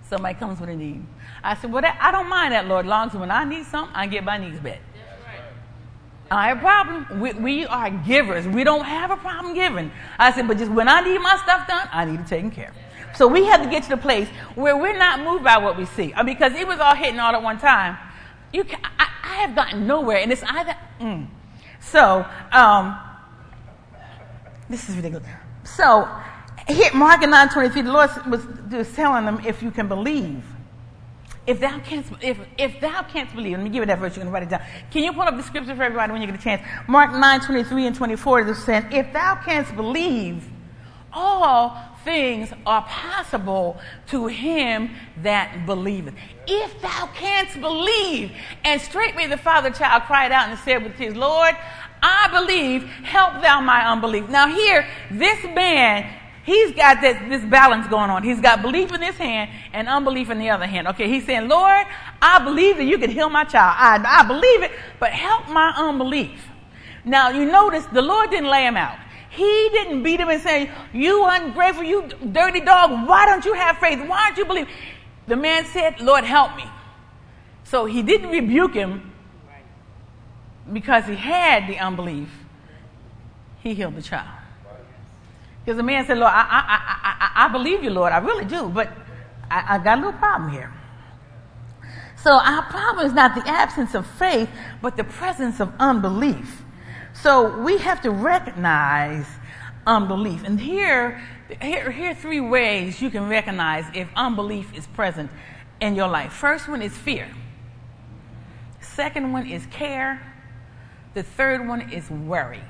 [0.10, 1.06] Somebody comes with a need.
[1.44, 3.96] I said, well, that, I don't mind that, Lord, long as when I need something,
[3.96, 4.80] I get my needs met.
[6.32, 7.20] I have a problem.
[7.20, 8.48] We, we, are givers.
[8.48, 9.92] We don't have a problem giving.
[10.18, 12.70] I said, but just when I need my stuff done, I need it taken care
[12.70, 12.76] of.
[13.16, 15.86] So we have to get to the place where we're not moved by what we
[15.86, 16.14] see.
[16.26, 17.98] because it was all hitting all at one time.
[18.54, 20.76] You can, I, I have gotten nowhere, and it's either.
[21.00, 21.28] Mm.
[21.80, 23.00] So, um,
[24.70, 25.28] this is ridiculous.
[25.64, 26.08] So,
[26.94, 30.44] Mark 9 23, the Lord was, was telling them, if you can believe,
[31.48, 34.24] if thou canst, if, if thou canst believe, let me give you that verse, you
[34.24, 34.62] can write it down.
[34.90, 36.62] Can you pull up the scripture for everybody when you get a chance?
[36.88, 40.50] Mark 9, 23 and 24 is saying, if thou canst believe,
[41.14, 44.92] all things are possible to him
[45.24, 46.14] that believeth.
[46.48, 48.32] If thou canst believe.
[48.64, 51.56] And straightway the father child cried out and said with tears, Lord,
[52.02, 54.30] I believe, help thou my unbelief.
[54.30, 56.08] Now here, this man,
[56.46, 58.24] he's got this, this balance going on.
[58.24, 60.88] He's got belief in his hand and unbelief in the other hand.
[60.90, 61.88] Okay, he's saying, Lord,
[62.22, 63.76] I believe that you can heal my child.
[63.78, 66.40] I, I believe it, but help my unbelief.
[67.04, 68.98] Now you notice the Lord didn't lay him out.
[69.36, 73.78] He didn't beat him and say, You ungrateful, you dirty dog, why don't you have
[73.78, 74.00] faith?
[74.08, 74.68] Why don't you believe?
[75.28, 76.66] The man said, Lord, help me.
[77.64, 79.12] So he didn't rebuke him
[80.72, 82.30] because he had the unbelief.
[83.62, 84.30] He healed the child.
[85.64, 88.14] Because the man said, Lord, I, I, I, I, believe you, Lord.
[88.14, 88.92] I really do, but
[89.50, 90.72] I, I got a little problem here.
[92.22, 94.50] So our problem is not the absence of faith,
[94.82, 96.65] but the presence of unbelief.
[97.22, 99.26] So we have to recognize
[99.88, 100.44] unbelief.
[100.44, 101.22] And here,
[101.62, 105.32] here, here are three ways you can recognize if unbelief is present
[105.80, 106.34] in your life.
[106.34, 107.30] First one is fear.
[108.82, 110.22] Second one is care.
[111.14, 112.64] The third one is worry.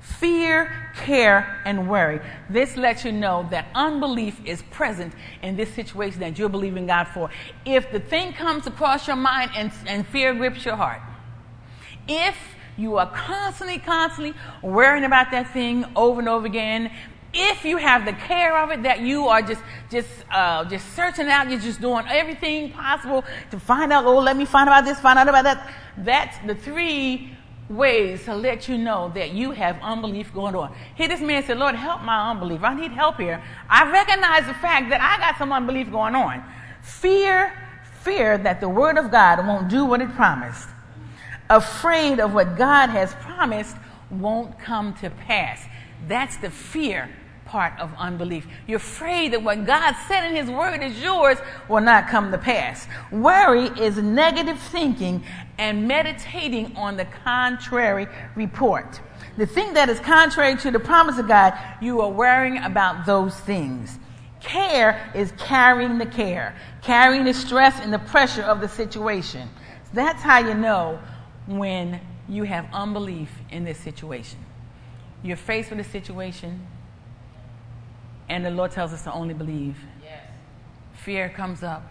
[0.00, 2.20] Fear, care, and worry.
[2.50, 7.04] This lets you know that unbelief is present in this situation that you're believing God
[7.04, 7.30] for.
[7.64, 11.00] If the thing comes across your mind and, and fear grips your heart,
[12.08, 12.36] if
[12.76, 16.90] you are constantly, constantly worrying about that thing over and over again.
[17.34, 21.28] If you have the care of it, that you are just, just, uh, just searching
[21.28, 24.04] out, you're just doing everything possible to find out.
[24.04, 25.72] Oh, let me find out about this, find out about that.
[25.96, 27.34] That's the three
[27.70, 30.74] ways to let you know that you have unbelief going on.
[30.94, 32.62] Here, this man said, Lord, help my unbelief.
[32.62, 33.42] I need help here.
[33.68, 36.44] I recognize the fact that I got some unbelief going on.
[36.82, 37.52] Fear,
[38.00, 40.68] fear that the word of God won't do what it promised
[41.56, 43.76] afraid of what God has promised
[44.10, 45.64] won't come to pass.
[46.08, 47.08] That's the fear
[47.44, 48.46] part of unbelief.
[48.66, 51.38] You're afraid that what God said in His Word is yours
[51.68, 52.86] will not come to pass.
[53.10, 55.22] Worry is negative thinking
[55.58, 59.00] and meditating on the contrary report.
[59.36, 63.34] the thing that is contrary to the promise of God, you are worrying about those
[63.40, 63.98] things.
[64.40, 69.48] Care is carrying the care, carrying the stress and the pressure of the situation.
[69.92, 70.98] That's how you know
[71.46, 74.38] when you have unbelief in this situation.
[75.22, 76.66] You're faced with a situation,
[78.28, 79.76] and the Lord tells us to only believe.
[80.02, 80.20] Yes.
[80.94, 81.90] Fear comes up,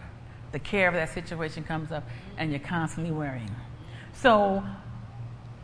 [0.51, 2.03] the care of that situation comes up,
[2.37, 3.55] and you're constantly worrying.
[4.13, 4.63] So,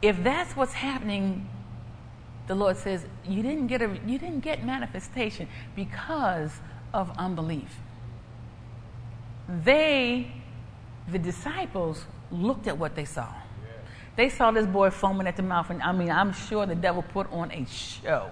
[0.02, 1.50] if that's what's happening,
[2.48, 6.52] the Lord says you didn't get a you didn't get manifestation because
[6.94, 7.76] of unbelief.
[9.50, 10.32] They,
[11.10, 13.34] the disciples, looked at what they saw.
[14.18, 17.04] They saw this boy foaming at the mouth, and I mean, I'm sure the devil
[17.04, 18.32] put on a show.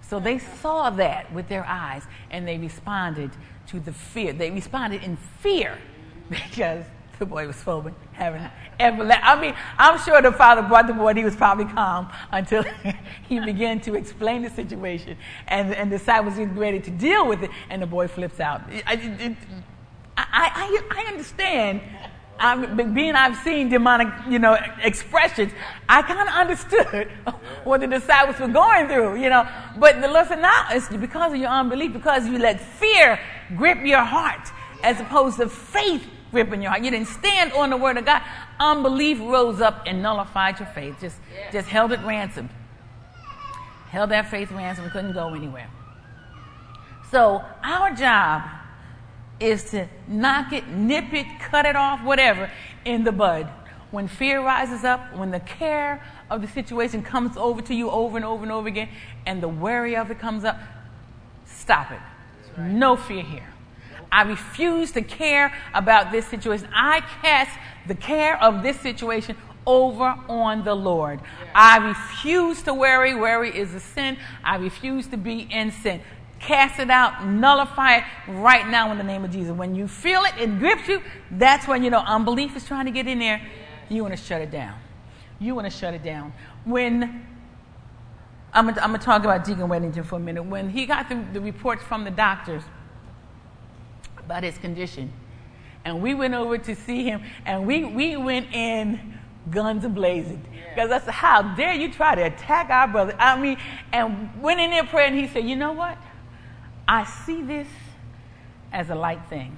[0.00, 3.30] So they saw that with their eyes, and they responded
[3.68, 4.32] to the fear.
[4.32, 5.78] They responded in fear
[6.30, 6.86] because
[7.18, 8.42] the boy was foaming, having
[8.80, 9.02] ever.
[9.02, 11.08] I mean, I'm sure the father brought the boy.
[11.08, 12.64] And he was probably calm until
[13.28, 17.42] he began to explain the situation, and and the disciples was ready to deal with
[17.42, 18.62] it, and the boy flips out.
[18.86, 19.36] I,
[20.16, 21.82] I, I, I understand
[22.38, 25.52] I'm, being I've seen demonic, you know, expressions,
[25.88, 27.08] I kind of understood
[27.64, 29.48] what the disciples were going through, you know.
[29.78, 33.20] But the lesson now is because of your unbelief, because you let fear
[33.56, 34.48] grip your heart,
[34.82, 36.82] as opposed to faith gripping your heart.
[36.82, 38.22] You didn't stand on the word of God.
[38.58, 40.96] Unbelief rose up and nullified your faith.
[41.00, 41.16] Just,
[41.52, 42.50] just held it ransom.
[43.88, 44.90] Held that faith ransom.
[44.90, 45.70] Couldn't go anywhere.
[47.10, 48.42] So our job
[49.40, 52.50] is to knock it, nip it, cut it off, whatever,
[52.84, 53.48] in the bud.
[53.90, 58.16] When fear rises up, when the care of the situation comes over to you over
[58.16, 58.88] and over and over again,
[59.26, 60.58] and the worry of it comes up,
[61.44, 62.00] stop it.
[62.56, 62.70] Right.
[62.70, 63.48] No fear here.
[64.10, 66.68] I refuse to care about this situation.
[66.72, 71.20] I cast the care of this situation over on the Lord.
[71.54, 73.14] I refuse to worry.
[73.14, 74.16] Worry is a sin.
[74.42, 76.00] I refuse to be in sin.
[76.46, 79.52] Cast it out, nullify it right now in the name of Jesus.
[79.52, 82.90] When you feel it, it grips you, that's when you know unbelief is trying to
[82.90, 83.40] get in there.
[83.88, 84.78] You want to shut it down.
[85.40, 86.32] You want to shut it down.
[86.64, 87.26] When
[88.54, 90.44] I'm going to talk about Deacon Weddington for a minute.
[90.44, 92.62] When he got the, the reports from the doctors
[94.16, 95.12] about his condition,
[95.84, 99.18] and we went over to see him, and we, we went in
[99.50, 100.46] guns blazing.
[100.72, 103.16] Because I said, How dare you try to attack our brother?
[103.18, 103.58] I mean,
[103.92, 105.98] and went in there praying, and he said, You know what?
[106.86, 107.68] I see this
[108.72, 109.56] as a light thing.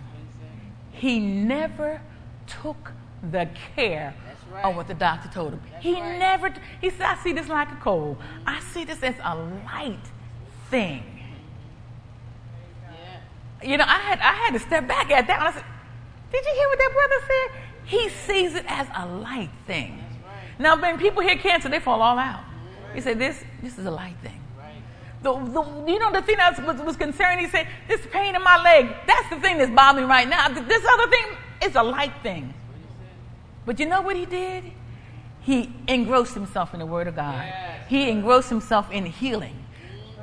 [0.93, 2.01] He never
[2.47, 2.93] took
[3.31, 4.15] the care
[4.51, 4.65] right.
[4.65, 5.61] of what the doctor told him.
[5.71, 6.19] That's he right.
[6.19, 8.19] never, he said, I see this like a cold.
[8.47, 9.99] I see this as a light
[10.71, 11.03] thing.
[12.83, 13.69] Yeah.
[13.69, 15.41] You know, I had, I had to step back at that.
[15.41, 15.65] I said,
[16.33, 17.63] Did you hear what that brother said?
[17.85, 19.99] He sees it as a light thing.
[20.25, 20.59] Right.
[20.61, 22.45] Now, when people hear cancer, they fall all out.
[22.95, 24.36] He said, This, this is a light thing.
[25.27, 28.45] The, the, you know, the thing that was, was concerning, he said, this pain in
[28.45, 30.47] my leg, that's the thing that's bothering me right now.
[30.47, 31.25] This other thing
[31.65, 32.55] is a light thing.
[33.65, 34.63] But you know what he did?
[35.41, 37.45] He engrossed himself in the Word of God.
[37.45, 37.89] Yes.
[37.89, 39.57] He engrossed himself in healing.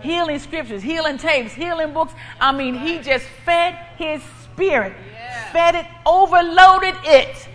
[0.02, 2.13] Healing scriptures, healing tapes, healing books.
[2.39, 4.94] I mean, he just fed his spirit,
[5.52, 7.50] fed it, overloaded it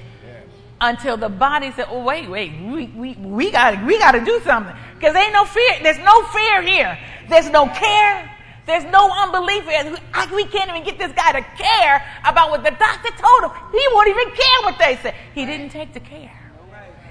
[0.82, 4.40] until the body said, "Oh wait, wait, we we we got we got to do
[4.44, 5.78] something because ain't no fear.
[5.82, 6.98] There's no fear here.
[7.28, 8.34] There's no care.
[8.66, 9.96] There's no unbelief here.
[10.34, 13.50] We can't even get this guy to care about what the doctor told him.
[13.72, 15.14] He won't even care what they said.
[15.34, 16.38] He didn't take the care.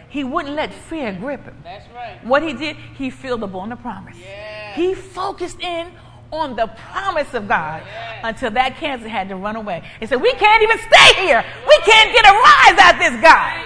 [0.10, 1.58] He wouldn't let fear grip him.
[1.64, 2.24] That's right.
[2.24, 4.18] What he did, he filled upon the promise.
[4.18, 4.74] Yeah.
[4.74, 5.92] He focused in
[6.32, 7.84] on the promise of God
[8.24, 9.84] until that cancer had to run away.
[10.00, 11.44] He said, We can't even stay here.
[11.68, 13.64] We can't get a rise out this guy.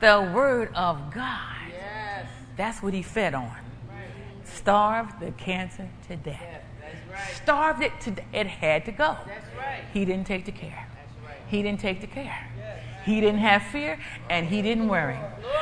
[0.00, 1.55] The word of God.
[2.56, 3.56] That's what he fed on.
[4.44, 6.62] Starved the cancer to death.
[7.42, 8.14] Starved it to.
[8.32, 9.16] It had to go.
[9.92, 10.88] He didn't take the care.
[11.48, 12.48] He didn't take the care.
[13.04, 15.16] He didn't have fear and he didn't worry.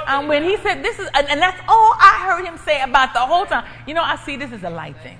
[0.06, 3.20] Um, when he said this is, and that's all I heard him say about the
[3.20, 3.66] whole time.
[3.86, 5.18] You know, I see this as a light thing.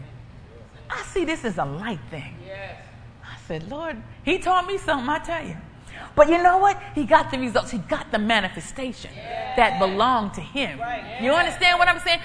[0.89, 2.35] I see this as a light thing.
[2.47, 2.77] Yes.
[3.23, 5.57] I said, Lord, He taught me something, I tell you.
[6.15, 6.81] But you know what?
[6.95, 7.71] He got the results.
[7.71, 9.57] He got the manifestation yes.
[9.57, 10.79] that belonged to Him.
[10.79, 11.19] Right.
[11.21, 12.21] You understand what I'm saying?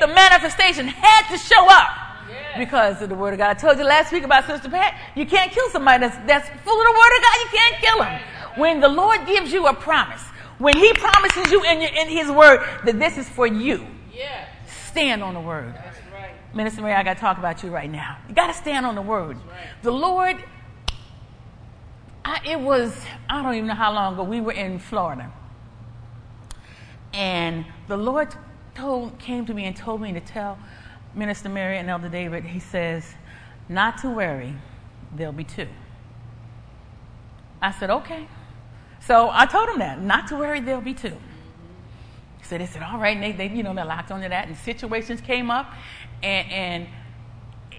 [0.00, 1.90] The manifestation had to show up
[2.28, 2.58] yes.
[2.58, 3.50] because of the Word of God.
[3.50, 4.98] I told you last week about Sister Pat.
[5.16, 7.36] You can't kill somebody that's, that's full of the Word of God.
[7.40, 8.20] You can't kill him.
[8.56, 10.22] When the Lord gives you a promise,
[10.58, 14.46] when He promises you in, your, in His Word that this is for you, yeah.
[14.88, 15.74] stand on the Word.
[16.54, 18.18] Minister Mary, I got to talk about you right now.
[18.28, 19.36] You got to stand on the word.
[19.36, 19.66] Right.
[19.82, 20.36] The Lord,
[22.24, 22.94] I, it was,
[23.32, 25.32] I don't even know how long ago, we were in Florida.
[27.14, 28.28] And the Lord
[28.74, 30.58] told, came to me and told me to tell
[31.14, 33.14] Minister Mary and Elder David, he says,
[33.70, 34.54] not to worry,
[35.16, 35.66] there'll be two.
[37.62, 38.28] I said, okay.
[39.00, 41.16] So I told him that, not to worry, there'll be two.
[42.42, 44.54] So they said, all right, and they, they you know, they locked onto that, and
[44.58, 45.72] situations came up,
[46.22, 46.86] and, and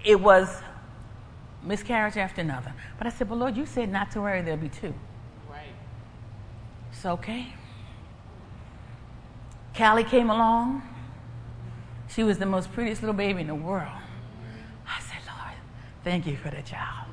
[0.04, 0.62] it was
[1.62, 2.74] miscarriage after another.
[2.98, 4.92] But I said, but Lord, you said not to worry, there'll be two.
[7.04, 7.48] It's okay.
[9.76, 10.80] Callie came along.
[12.08, 13.92] She was the most prettiest little baby in the world.
[14.88, 15.52] I said, Lord,
[16.02, 17.06] thank you for the child.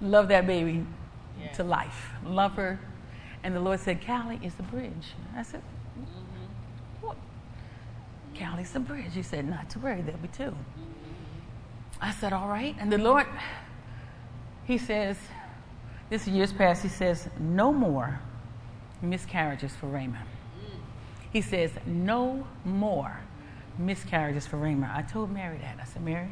[0.00, 0.86] Love that baby
[1.40, 1.50] Yeah.
[1.54, 2.10] to life.
[2.24, 2.78] Love her.
[3.42, 5.14] And the Lord said, Callie is the bridge.
[5.34, 5.62] I said,
[5.98, 7.04] mm-hmm.
[7.04, 7.16] what?
[8.38, 9.12] Callie's the bridge.
[9.12, 10.44] He said, not to worry, there'll be two.
[10.44, 10.54] Mm-hmm.
[12.00, 12.76] I said, all right.
[12.78, 13.26] And the Lord,
[14.66, 15.16] he says,
[16.10, 18.20] this years past, he says, no more
[19.02, 20.26] miscarriages for Raymond.
[21.32, 23.20] He says, no more
[23.78, 24.92] miscarriages for Raymond.
[24.92, 25.78] I told Mary that.
[25.80, 26.28] I said, Mary,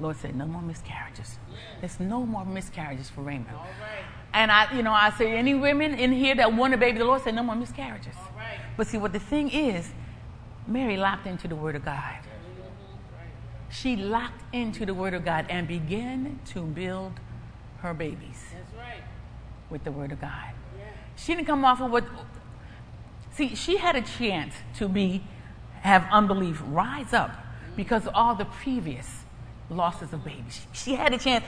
[0.00, 1.38] Lord said, no more miscarriages.
[1.80, 3.56] There's no more miscarriages for Raymond.
[3.56, 4.04] All right.
[4.32, 7.04] And I, you know, I say, any women in here that want a baby, the
[7.04, 8.14] Lord said, no more miscarriages.
[8.16, 8.58] All right.
[8.76, 9.92] But see, what the thing is,
[10.66, 12.18] Mary locked into the Word of God.
[13.70, 17.12] She locked into the Word of God and began to build
[17.82, 19.02] her babies That's right.
[19.70, 20.54] with the Word of God.
[21.16, 22.04] She didn't come off of what.
[23.32, 25.22] See, she had a chance to be,
[25.82, 27.30] have unbelief rise up
[27.76, 29.24] because of all the previous
[29.70, 30.66] losses of babies.
[30.72, 31.44] She, she had a chance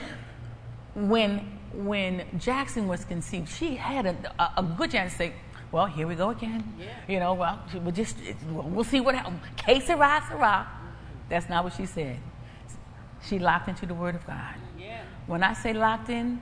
[0.95, 3.49] when when Jackson was conceived.
[3.49, 5.33] She had a, a, a good chance to say,
[5.71, 6.87] "Well, here we go again." Yeah.
[7.09, 8.17] You know, well, we'll just
[8.51, 9.41] we'll see what happens.
[9.57, 10.69] Que sera, sera.
[11.29, 12.19] That's not what she said.
[13.27, 14.55] She locked into the Word of God.
[14.79, 15.03] Yeah.
[15.27, 16.41] When I say locked in,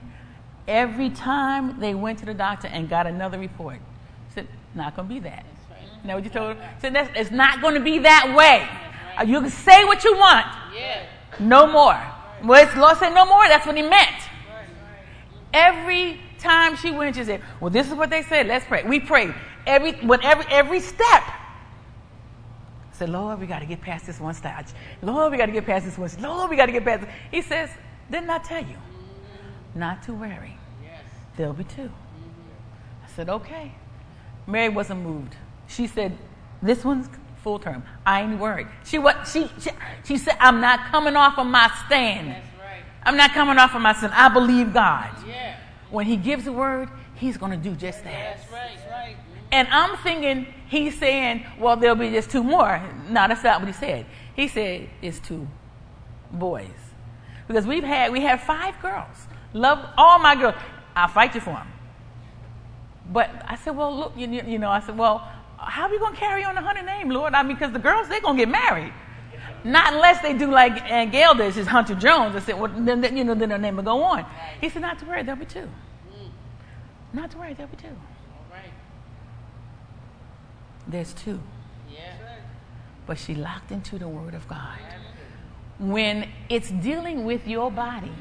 [0.67, 3.79] every time they went to the doctor and got another report,
[4.33, 5.45] said, not going to be that.
[6.01, 6.75] You know what you told her?
[6.79, 8.67] Said, that's, it's not going to be that way.
[9.27, 11.05] You can say what you want, Yeah.
[11.39, 11.99] no more.
[12.43, 14.09] Well, it's, Lord said no more, that's what he meant.
[15.53, 18.83] Every time she went, she said, well, this is what they said, let's pray.
[18.83, 19.33] We prayed.
[19.67, 21.23] Every, with every, step.
[22.93, 24.67] Said, Lord, we got to get past this one stage.
[25.03, 26.09] Lord, we got to get past this one.
[26.19, 27.09] Lord, we got to get past it.
[27.29, 27.69] He says,
[28.09, 28.75] didn't I tell you
[29.75, 30.57] not to worry?
[30.83, 31.01] Yes.
[31.37, 31.91] There'll be two.
[33.03, 33.73] I said, okay.
[34.47, 35.35] Mary wasn't moved.
[35.67, 36.17] She said,
[36.61, 37.09] this one's
[37.43, 37.83] full term.
[38.05, 38.67] I ain't worried.
[38.85, 39.71] She what she, she
[40.05, 42.29] she said, I'm not coming off of my stand.
[42.29, 42.83] That's right.
[43.03, 44.13] I'm not coming off of my stand.
[44.13, 45.09] I believe God.
[45.27, 45.57] Yeah.
[45.89, 48.37] When he gives a word, he's gonna do just that.
[48.37, 48.77] That's right.
[48.89, 49.15] Right.
[49.51, 52.81] And I'm thinking he's saying, well, there'll be just two more.
[53.09, 54.05] No, that's not what he said.
[54.35, 55.47] He said it's two
[56.31, 56.69] boys.
[57.47, 59.27] Because we've had we have five girls.
[59.53, 60.55] Love all my girls.
[60.95, 61.67] I'll fight you for them.
[63.11, 66.13] But I said, well, look, you, you know, I said, well, how are we going
[66.13, 67.33] to carry on the hunter name, Lord?
[67.33, 68.93] I mean, because the girls, they're going to get married.
[69.63, 72.35] Not unless they do like Aunt Gail does, is Hunter Jones.
[72.35, 74.25] I said, well, then, then, you know, then their name will go on.
[74.59, 75.69] He said, not to worry, there'll be two.
[77.13, 77.87] Not to worry, there'll be two.
[77.87, 78.71] All right.
[80.87, 81.39] There's two.
[81.91, 82.13] Yeah.
[83.05, 84.79] but she locked into the Word of God.
[85.79, 88.11] When it's dealing with your body.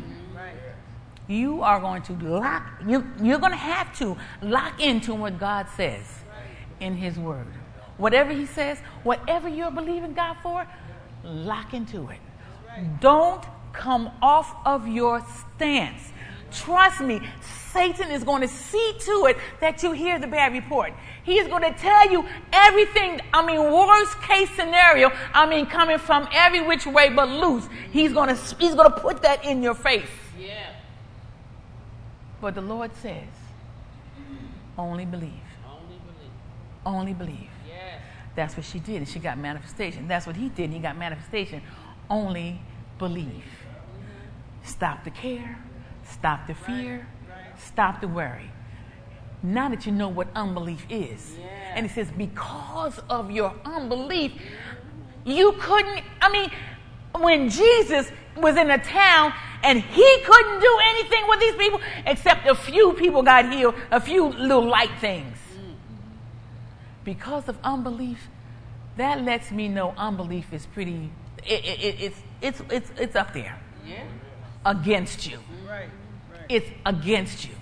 [1.30, 5.66] You are going to lock, you, you're going to have to lock into what God
[5.76, 6.04] says
[6.80, 7.46] in His Word.
[7.96, 10.66] Whatever He says, whatever you're believing God for,
[11.24, 12.18] lock into it.
[13.00, 16.12] Don't come off of your stance.
[16.50, 17.20] Trust me,
[17.72, 20.92] Satan is going to see to it that you hear the bad report.
[21.22, 23.20] He is going to tell you everything.
[23.32, 25.12] I mean, worst case scenario.
[25.32, 27.68] I mean, coming from every which way but loose.
[27.92, 30.08] He's going to he's going to put that in your face.
[32.40, 33.28] But the Lord says,
[34.78, 35.32] only believe.
[35.66, 36.86] Only believe.
[36.86, 37.50] Only believe.
[37.68, 38.00] Yes.
[38.34, 40.08] That's what she did, and she got manifestation.
[40.08, 41.62] That's what he did, and he got manifestation.
[42.08, 42.60] Only
[42.98, 43.44] believe.
[44.62, 45.58] Stop the care,
[46.04, 47.06] stop the fear,
[47.58, 48.50] stop the worry.
[49.42, 51.34] Now that you know what unbelief is.
[51.38, 51.46] Yeah.
[51.74, 54.32] And it says, because of your unbelief,
[55.24, 56.50] you couldn't, I mean,
[57.18, 59.32] when Jesus was in a town
[59.62, 64.00] and he couldn't do anything with these people except a few people got healed, a
[64.00, 65.36] few little light things.
[67.04, 68.28] Because of unbelief,
[68.96, 71.10] that lets me know unbelief is pretty,
[71.46, 74.02] it, it, it, it's, it's, it's, it's up there Yeah.
[74.66, 75.38] against you.
[75.66, 75.88] Right.
[76.30, 76.40] Right.
[76.48, 77.54] It's against you.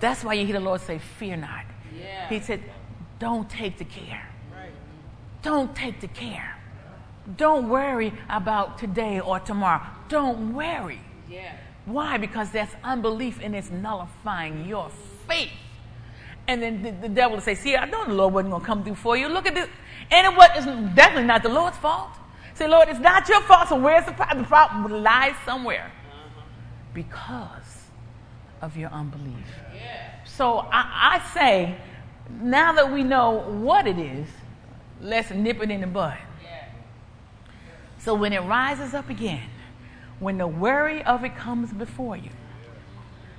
[0.00, 1.64] That's why you hear the Lord say, Fear not.
[1.96, 2.28] Yeah.
[2.28, 2.60] He said,
[3.20, 4.28] Don't take the care.
[4.52, 4.72] Right.
[5.42, 6.56] Don't take the care.
[7.36, 9.82] Don't worry about today or tomorrow.
[10.08, 11.00] Don't worry.
[11.32, 11.56] Yeah.
[11.86, 12.18] Why?
[12.18, 14.90] Because that's unbelief and it's nullifying your
[15.26, 15.50] faith.
[16.46, 18.66] And then the, the devil will say, See, I know the Lord wasn't going to
[18.66, 19.28] come through for you.
[19.28, 19.68] Look at this.
[20.10, 22.10] And it was it's definitely not the Lord's fault.
[22.54, 23.68] Say, Lord, it's not your fault.
[23.68, 24.42] So where's the problem?
[24.42, 26.42] The problem lies somewhere uh-huh.
[26.92, 27.86] because
[28.60, 29.46] of your unbelief.
[30.24, 31.76] So I, I say,
[32.40, 34.26] now that we know what it is,
[35.00, 36.18] let's nip it in the bud.
[37.98, 39.48] So when it rises up again,
[40.22, 42.30] when the worry of it comes before you,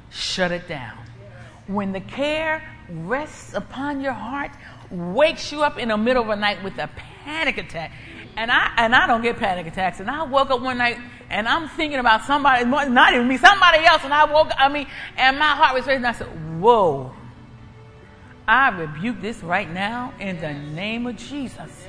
[0.10, 0.98] shut it down.
[1.68, 4.52] When the care rests upon your heart,
[4.92, 6.90] wakes you up in the middle of the night with a
[7.24, 7.94] panic attack.
[8.36, 10.02] And I and I don't get panic attacks.
[10.02, 10.98] And I woke up one night
[11.30, 14.02] and I'm thinking about somebody, not even me, somebody else.
[14.04, 16.04] And I woke, up, I mean, and my heart was racing.
[16.04, 17.14] I said, "Whoa."
[18.46, 21.88] I rebuke this right now in the name of Jesus.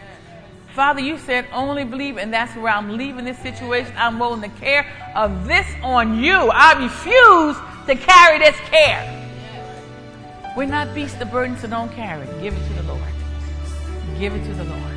[0.74, 3.92] Father, you said only believe, and that's where I'm leaving this situation.
[3.96, 6.50] I'm rolling the care of this on you.
[6.52, 7.56] I refuse
[7.86, 9.20] to carry this care.
[10.56, 12.42] We're not beasts of burden, so don't carry it.
[12.42, 13.02] Give it to the Lord.
[14.18, 14.93] Give it to the Lord.